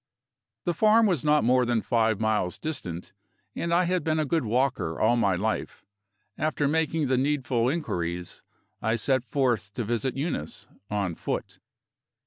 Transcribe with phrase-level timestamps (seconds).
[0.65, 3.13] The farm was not more than five miles distant,
[3.55, 5.85] and I had been a good walker all my life.
[6.39, 8.41] After making the needful inquiries,
[8.81, 11.59] I set forth to visit Eunice on foot.